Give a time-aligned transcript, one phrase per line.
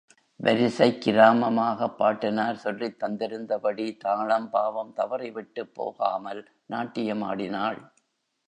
[0.39, 6.47] வரிசைக் கிராமமாகப் பாட்டனார் சொல்லித் தந்திருந்தபடி, தாளம், பாவம் தவறி, விட்டுப் போகாமல்
[6.69, 7.91] நாட்டியமாடினாள்.